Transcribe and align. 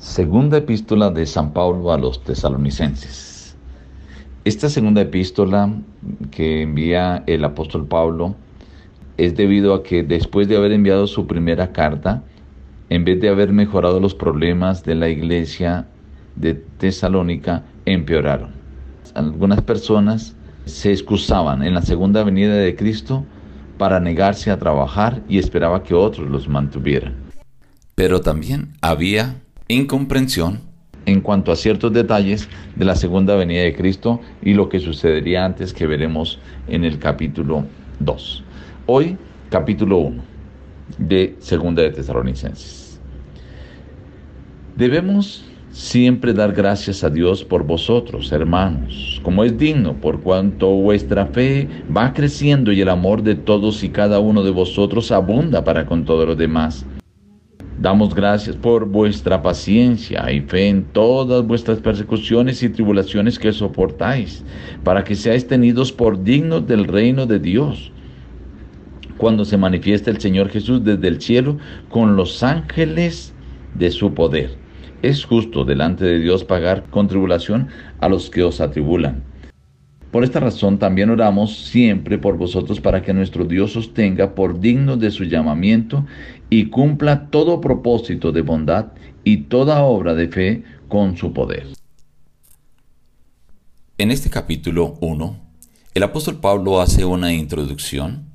Segunda 0.00 0.56
epístola 0.56 1.10
de 1.10 1.26
San 1.26 1.52
Pablo 1.52 1.92
a 1.92 1.98
los 1.98 2.24
tesalonicenses. 2.24 3.54
Esta 4.46 4.70
segunda 4.70 5.02
epístola 5.02 5.74
que 6.30 6.62
envía 6.62 7.22
el 7.26 7.44
apóstol 7.44 7.86
Pablo 7.86 8.34
es 9.18 9.36
debido 9.36 9.74
a 9.74 9.82
que 9.82 10.02
después 10.02 10.48
de 10.48 10.56
haber 10.56 10.72
enviado 10.72 11.06
su 11.06 11.26
primera 11.26 11.72
carta, 11.72 12.22
en 12.88 13.04
vez 13.04 13.20
de 13.20 13.28
haber 13.28 13.52
mejorado 13.52 14.00
los 14.00 14.14
problemas 14.14 14.84
de 14.84 14.94
la 14.94 15.10
iglesia 15.10 15.86
de 16.34 16.54
Tesalónica, 16.54 17.64
empeoraron. 17.84 18.52
Algunas 19.14 19.60
personas 19.60 20.34
se 20.64 20.92
excusaban 20.92 21.62
en 21.62 21.74
la 21.74 21.82
segunda 21.82 22.24
venida 22.24 22.54
de 22.54 22.74
Cristo 22.74 23.26
para 23.76 24.00
negarse 24.00 24.50
a 24.50 24.58
trabajar 24.58 25.20
y 25.28 25.38
esperaba 25.38 25.82
que 25.82 25.92
otros 25.92 26.26
los 26.26 26.48
mantuvieran. 26.48 27.16
Pero 27.94 28.22
también 28.22 28.72
había 28.80 29.36
incomprensión 29.74 30.60
en 31.06 31.20
cuanto 31.20 31.52
a 31.52 31.56
ciertos 31.56 31.92
detalles 31.92 32.48
de 32.76 32.84
la 32.84 32.96
segunda 32.96 33.36
venida 33.36 33.62
de 33.62 33.74
Cristo 33.74 34.20
y 34.42 34.54
lo 34.54 34.68
que 34.68 34.80
sucedería 34.80 35.44
antes 35.44 35.72
que 35.72 35.86
veremos 35.86 36.38
en 36.68 36.84
el 36.84 36.98
capítulo 36.98 37.64
2. 38.00 38.44
Hoy, 38.86 39.16
capítulo 39.48 39.98
1 39.98 40.22
de 40.98 41.36
Segunda 41.38 41.82
de 41.82 41.90
Tesalonicenses. 41.90 43.00
Debemos 44.76 45.44
siempre 45.70 46.32
dar 46.32 46.52
gracias 46.52 47.04
a 47.04 47.10
Dios 47.10 47.44
por 47.44 47.64
vosotros, 47.64 48.32
hermanos, 48.32 49.20
como 49.22 49.44
es 49.44 49.56
digno, 49.56 49.94
por 49.94 50.20
cuanto 50.20 50.68
vuestra 50.70 51.26
fe 51.26 51.68
va 51.96 52.12
creciendo 52.12 52.72
y 52.72 52.80
el 52.80 52.88
amor 52.88 53.22
de 53.22 53.36
todos 53.36 53.84
y 53.84 53.90
cada 53.90 54.18
uno 54.18 54.42
de 54.42 54.50
vosotros 54.50 55.12
abunda 55.12 55.62
para 55.62 55.86
con 55.86 56.04
todos 56.04 56.26
los 56.26 56.36
demás 56.36 56.84
Damos 57.80 58.14
gracias 58.14 58.56
por 58.56 58.84
vuestra 58.84 59.40
paciencia 59.40 60.30
y 60.30 60.42
fe 60.42 60.68
en 60.68 60.84
todas 60.84 61.46
vuestras 61.46 61.78
persecuciones 61.80 62.62
y 62.62 62.68
tribulaciones 62.68 63.38
que 63.38 63.52
soportáis, 63.52 64.44
para 64.84 65.02
que 65.02 65.14
seáis 65.14 65.46
tenidos 65.46 65.90
por 65.90 66.22
dignos 66.22 66.66
del 66.66 66.84
reino 66.84 67.24
de 67.24 67.38
Dios. 67.38 67.90
Cuando 69.16 69.46
se 69.46 69.56
manifiesta 69.56 70.10
el 70.10 70.20
Señor 70.20 70.50
Jesús 70.50 70.84
desde 70.84 71.08
el 71.08 71.22
cielo 71.22 71.56
con 71.88 72.16
los 72.16 72.42
ángeles 72.42 73.32
de 73.74 73.90
su 73.90 74.12
poder. 74.12 74.58
Es 75.00 75.24
justo 75.24 75.64
delante 75.64 76.04
de 76.04 76.18
Dios 76.18 76.44
pagar 76.44 76.84
con 76.90 77.08
tribulación 77.08 77.68
a 77.98 78.10
los 78.10 78.28
que 78.28 78.42
os 78.42 78.60
atribulan 78.60 79.29
por 80.10 80.24
esta 80.24 80.40
razón 80.40 80.78
también 80.78 81.10
oramos 81.10 81.56
siempre 81.66 82.18
por 82.18 82.36
vosotros 82.36 82.80
para 82.80 83.02
que 83.02 83.12
nuestro 83.12 83.44
Dios 83.44 83.76
os 83.76 83.94
tenga 83.94 84.34
por 84.34 84.60
digno 84.60 84.96
de 84.96 85.10
su 85.10 85.24
llamamiento 85.24 86.04
y 86.48 86.66
cumpla 86.66 87.28
todo 87.30 87.60
propósito 87.60 88.32
de 88.32 88.42
bondad 88.42 88.86
y 89.22 89.42
toda 89.42 89.82
obra 89.82 90.14
de 90.14 90.28
fe 90.28 90.62
con 90.88 91.16
su 91.16 91.32
poder. 91.32 91.66
En 93.98 94.10
este 94.10 94.30
capítulo 94.30 94.96
1, 95.00 95.36
el 95.94 96.02
apóstol 96.02 96.40
Pablo 96.40 96.80
hace 96.80 97.04
una 97.04 97.32
introducción 97.32 98.29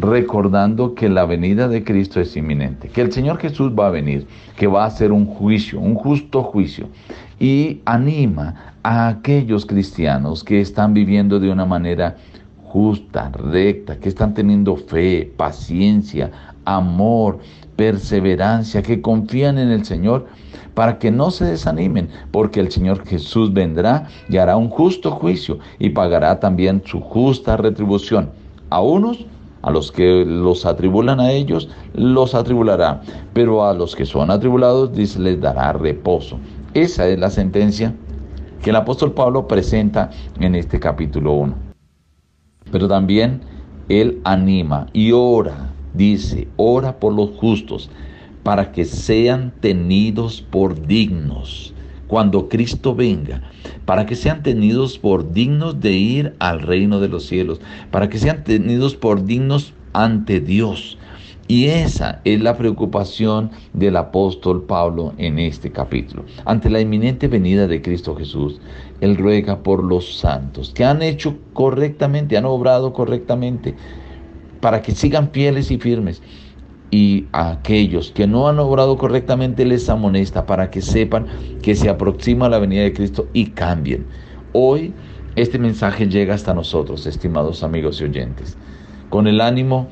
recordando 0.00 0.94
que 0.94 1.08
la 1.08 1.24
venida 1.24 1.68
de 1.68 1.82
Cristo 1.82 2.20
es 2.20 2.36
inminente, 2.36 2.88
que 2.88 3.00
el 3.00 3.12
Señor 3.12 3.38
Jesús 3.38 3.72
va 3.76 3.88
a 3.88 3.90
venir, 3.90 4.26
que 4.56 4.66
va 4.66 4.84
a 4.84 4.86
hacer 4.86 5.12
un 5.12 5.26
juicio, 5.26 5.80
un 5.80 5.94
justo 5.94 6.42
juicio, 6.42 6.88
y 7.40 7.80
anima 7.84 8.74
a 8.82 9.08
aquellos 9.08 9.66
cristianos 9.66 10.44
que 10.44 10.60
están 10.60 10.94
viviendo 10.94 11.40
de 11.40 11.50
una 11.50 11.66
manera 11.66 12.16
justa, 12.62 13.30
recta, 13.30 13.98
que 13.98 14.08
están 14.08 14.34
teniendo 14.34 14.76
fe, 14.76 15.32
paciencia, 15.36 16.30
amor, 16.64 17.38
perseverancia, 17.76 18.82
que 18.82 19.00
confían 19.00 19.58
en 19.58 19.70
el 19.70 19.84
Señor, 19.84 20.26
para 20.74 20.98
que 20.98 21.10
no 21.10 21.32
se 21.32 21.44
desanimen, 21.44 22.08
porque 22.30 22.60
el 22.60 22.70
Señor 22.70 23.04
Jesús 23.04 23.52
vendrá 23.52 24.06
y 24.28 24.36
hará 24.36 24.56
un 24.56 24.68
justo 24.68 25.10
juicio 25.10 25.58
y 25.80 25.90
pagará 25.90 26.38
también 26.38 26.82
su 26.84 27.00
justa 27.00 27.56
retribución. 27.56 28.30
A 28.70 28.80
unos 28.80 29.26
a 29.62 29.70
los 29.70 29.90
que 29.92 30.24
los 30.24 30.66
atribulan 30.66 31.20
a 31.20 31.32
ellos, 31.32 31.68
los 31.94 32.34
atribulará. 32.34 33.02
Pero 33.32 33.64
a 33.64 33.74
los 33.74 33.96
que 33.96 34.06
son 34.06 34.30
atribulados, 34.30 34.92
dice, 34.92 35.18
les 35.18 35.40
dará 35.40 35.72
reposo. 35.72 36.38
Esa 36.74 37.08
es 37.08 37.18
la 37.18 37.30
sentencia 37.30 37.94
que 38.62 38.70
el 38.70 38.76
apóstol 38.76 39.12
Pablo 39.12 39.46
presenta 39.46 40.10
en 40.40 40.54
este 40.54 40.78
capítulo 40.80 41.32
1. 41.32 41.54
Pero 42.70 42.88
también 42.88 43.40
él 43.88 44.20
anima 44.24 44.86
y 44.92 45.12
ora, 45.12 45.72
dice, 45.94 46.48
ora 46.56 46.98
por 46.98 47.14
los 47.14 47.30
justos, 47.38 47.90
para 48.42 48.72
que 48.72 48.84
sean 48.84 49.52
tenidos 49.60 50.42
por 50.42 50.86
dignos 50.86 51.74
cuando 52.08 52.48
Cristo 52.48 52.94
venga, 52.94 53.42
para 53.84 54.06
que 54.06 54.16
sean 54.16 54.42
tenidos 54.42 54.98
por 54.98 55.32
dignos 55.32 55.78
de 55.80 55.92
ir 55.92 56.34
al 56.40 56.60
reino 56.60 56.98
de 56.98 57.08
los 57.08 57.26
cielos, 57.26 57.60
para 57.92 58.08
que 58.08 58.18
sean 58.18 58.42
tenidos 58.42 58.96
por 58.96 59.24
dignos 59.24 59.74
ante 59.92 60.40
Dios. 60.40 60.98
Y 61.46 61.66
esa 61.66 62.20
es 62.24 62.42
la 62.42 62.58
preocupación 62.58 63.50
del 63.72 63.96
apóstol 63.96 64.64
Pablo 64.64 65.14
en 65.16 65.38
este 65.38 65.70
capítulo. 65.72 66.24
Ante 66.44 66.68
la 66.68 66.80
inminente 66.80 67.28
venida 67.28 67.66
de 67.66 67.80
Cristo 67.80 68.14
Jesús, 68.16 68.60
Él 69.00 69.16
ruega 69.16 69.62
por 69.62 69.82
los 69.82 70.18
santos 70.18 70.72
que 70.74 70.84
han 70.84 71.00
hecho 71.00 71.38
correctamente, 71.54 72.36
han 72.36 72.44
obrado 72.44 72.92
correctamente, 72.92 73.74
para 74.60 74.82
que 74.82 74.92
sigan 74.92 75.30
fieles 75.30 75.70
y 75.70 75.78
firmes 75.78 76.20
y 76.90 77.26
a 77.32 77.50
aquellos 77.50 78.10
que 78.10 78.26
no 78.26 78.48
han 78.48 78.58
obrado 78.58 78.96
correctamente 78.96 79.64
les 79.64 79.88
amonesta 79.88 80.46
para 80.46 80.70
que 80.70 80.80
sepan 80.80 81.26
que 81.62 81.74
se 81.74 81.88
aproxima 81.88 82.48
la 82.48 82.58
venida 82.58 82.82
de 82.82 82.92
Cristo 82.92 83.28
y 83.32 83.46
cambien. 83.46 84.06
Hoy 84.52 84.94
este 85.36 85.58
mensaje 85.58 86.08
llega 86.08 86.34
hasta 86.34 86.54
nosotros, 86.54 87.06
estimados 87.06 87.62
amigos 87.62 88.00
y 88.00 88.04
oyentes, 88.04 88.56
con 89.08 89.26
el 89.26 89.40
ánimo 89.40 89.88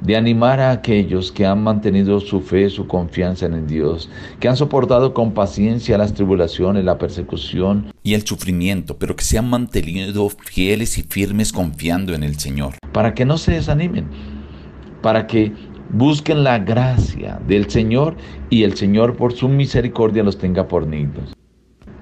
de 0.00 0.16
animar 0.16 0.60
a 0.60 0.70
aquellos 0.70 1.32
que 1.32 1.46
han 1.46 1.62
mantenido 1.62 2.20
su 2.20 2.40
fe, 2.40 2.68
su 2.68 2.86
confianza 2.86 3.46
en 3.46 3.66
Dios, 3.66 4.10
que 4.38 4.48
han 4.48 4.56
soportado 4.56 5.14
con 5.14 5.32
paciencia 5.32 5.98
las 5.98 6.12
tribulaciones, 6.12 6.84
la 6.84 6.98
persecución 6.98 7.92
y 8.02 8.14
el 8.14 8.26
sufrimiento, 8.26 8.98
pero 8.98 9.16
que 9.16 9.24
se 9.24 9.38
han 9.38 9.48
mantenido 9.48 10.28
fieles 10.28 10.98
y 10.98 11.02
firmes 11.02 11.52
confiando 11.52 12.14
en 12.14 12.22
el 12.22 12.38
Señor. 12.38 12.74
Para 12.92 13.14
que 13.14 13.24
no 13.24 13.38
se 13.38 13.52
desanimen, 13.52 14.06
para 15.02 15.26
que 15.26 15.52
Busquen 15.90 16.42
la 16.42 16.58
gracia 16.58 17.40
del 17.46 17.70
Señor 17.70 18.16
y 18.50 18.64
el 18.64 18.76
Señor 18.76 19.16
por 19.16 19.32
su 19.32 19.48
misericordia 19.48 20.24
los 20.24 20.36
tenga 20.36 20.66
por 20.66 20.88
dignos 20.90 21.36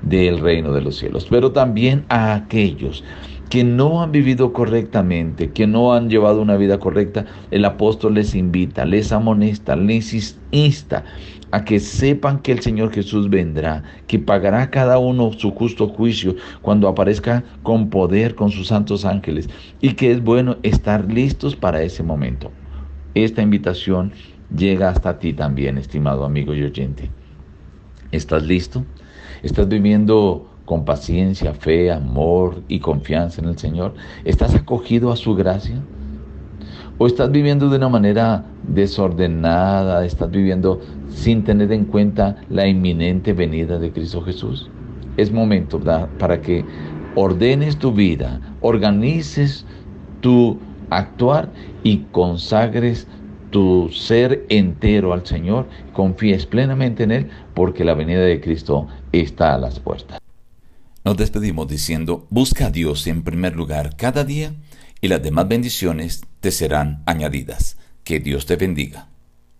del 0.00 0.38
reino 0.40 0.72
de 0.72 0.80
los 0.80 0.96
cielos. 0.96 1.26
Pero 1.28 1.52
también 1.52 2.04
a 2.08 2.34
aquellos 2.34 3.04
que 3.50 3.62
no 3.62 4.02
han 4.02 4.10
vivido 4.10 4.52
correctamente, 4.52 5.52
que 5.52 5.66
no 5.66 5.92
han 5.92 6.08
llevado 6.08 6.40
una 6.40 6.56
vida 6.56 6.78
correcta, 6.78 7.26
el 7.50 7.64
apóstol 7.64 8.14
les 8.14 8.34
invita, 8.34 8.86
les 8.86 9.12
amonesta, 9.12 9.76
les 9.76 10.38
insta 10.50 11.04
a 11.50 11.64
que 11.64 11.78
sepan 11.78 12.40
que 12.40 12.52
el 12.52 12.60
Señor 12.60 12.90
Jesús 12.90 13.28
vendrá, 13.28 13.82
que 14.06 14.18
pagará 14.18 14.70
cada 14.70 14.98
uno 14.98 15.30
su 15.34 15.52
justo 15.52 15.88
juicio 15.88 16.34
cuando 16.62 16.88
aparezca 16.88 17.44
con 17.62 17.90
poder 17.90 18.34
con 18.34 18.50
sus 18.50 18.68
santos 18.68 19.04
ángeles 19.04 19.48
y 19.80 19.92
que 19.92 20.10
es 20.10 20.22
bueno 20.22 20.56
estar 20.62 21.04
listos 21.12 21.54
para 21.54 21.82
ese 21.82 22.02
momento. 22.02 22.50
Esta 23.14 23.42
invitación 23.42 24.12
llega 24.56 24.88
hasta 24.88 25.20
ti 25.20 25.32
también, 25.32 25.78
estimado 25.78 26.24
amigo 26.24 26.52
y 26.52 26.64
oyente. 26.64 27.10
¿Estás 28.10 28.42
listo? 28.42 28.84
¿Estás 29.44 29.68
viviendo 29.68 30.50
con 30.64 30.84
paciencia, 30.84 31.54
fe, 31.54 31.92
amor 31.92 32.62
y 32.66 32.80
confianza 32.80 33.40
en 33.40 33.48
el 33.48 33.58
Señor? 33.58 33.94
¿Estás 34.24 34.56
acogido 34.56 35.12
a 35.12 35.16
su 35.16 35.36
gracia? 35.36 35.76
¿O 36.98 37.06
estás 37.06 37.30
viviendo 37.30 37.68
de 37.68 37.76
una 37.76 37.88
manera 37.88 38.46
desordenada? 38.66 40.04
¿Estás 40.04 40.30
viviendo 40.32 40.80
sin 41.08 41.44
tener 41.44 41.70
en 41.70 41.84
cuenta 41.84 42.36
la 42.50 42.66
inminente 42.66 43.32
venida 43.32 43.78
de 43.78 43.92
Cristo 43.92 44.22
Jesús? 44.22 44.70
Es 45.16 45.30
momento 45.30 45.80
para 46.18 46.40
que 46.40 46.64
ordenes 47.14 47.76
tu 47.78 47.92
vida, 47.92 48.40
organices 48.60 49.64
tu 50.20 50.58
actuar 50.90 51.50
y 51.82 51.98
consagres 52.12 53.06
tu 53.50 53.88
ser 53.90 54.44
entero 54.48 55.12
al 55.12 55.24
Señor, 55.24 55.68
confíes 55.92 56.46
plenamente 56.46 57.04
en 57.04 57.12
Él, 57.12 57.30
porque 57.54 57.84
la 57.84 57.94
venida 57.94 58.20
de 58.20 58.40
Cristo 58.40 58.88
está 59.12 59.54
a 59.54 59.58
las 59.58 59.78
puertas. 59.78 60.18
Nos 61.04 61.16
despedimos 61.16 61.68
diciendo, 61.68 62.26
busca 62.30 62.66
a 62.66 62.70
Dios 62.70 63.06
en 63.06 63.22
primer 63.22 63.54
lugar 63.54 63.94
cada 63.96 64.24
día 64.24 64.54
y 65.00 65.08
las 65.08 65.22
demás 65.22 65.46
bendiciones 65.46 66.22
te 66.40 66.50
serán 66.50 67.02
añadidas. 67.06 67.76
Que 68.04 68.20
Dios 68.20 68.46
te 68.46 68.56
bendiga. 68.56 69.08